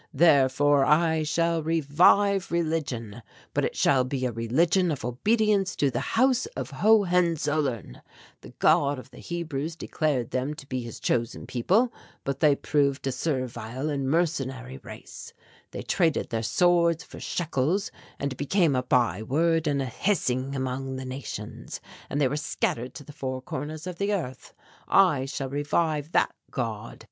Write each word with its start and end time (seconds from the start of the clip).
Therefore 0.15 0.83
I 0.83 1.21
shall 1.21 1.61
revive 1.61 2.51
religion, 2.51 3.21
but 3.53 3.63
it 3.63 3.75
shall 3.77 4.03
be 4.03 4.25
a 4.25 4.31
religion 4.31 4.89
of 4.89 5.05
obedience 5.05 5.75
to 5.75 5.91
the 5.91 5.99
House 5.99 6.47
of 6.55 6.71
Hohenzollern. 6.71 8.01
The 8.41 8.49
God 8.57 8.97
of 8.97 9.11
the 9.11 9.19
Hebrews 9.19 9.75
declared 9.75 10.31
them 10.31 10.55
to 10.55 10.65
be 10.65 10.81
his 10.81 10.99
chosen 10.99 11.45
people. 11.45 11.93
But 12.23 12.39
they 12.39 12.55
proved 12.55 13.05
a 13.05 13.11
servile 13.11 13.91
and 13.91 14.09
mercenary 14.09 14.79
race. 14.79 15.33
They 15.69 15.83
traded 15.83 16.31
their 16.31 16.41
swords 16.41 17.03
for 17.03 17.19
shekels 17.19 17.91
and 18.19 18.35
became 18.37 18.75
a 18.75 18.81
byword 18.81 19.67
and 19.67 19.83
a 19.83 19.85
hissing 19.85 20.55
among 20.55 20.95
the 20.95 21.05
nations 21.05 21.79
and 22.09 22.19
they 22.19 22.27
were 22.27 22.37
scattered 22.37 22.95
to 22.95 23.03
the 23.03 23.13
four 23.13 23.39
corners 23.39 23.85
of 23.85 23.99
the 23.99 24.13
earth. 24.15 24.55
I 24.87 25.25
shall 25.25 25.49
revive 25.49 26.11
that 26.13 26.31
God. 26.49 26.99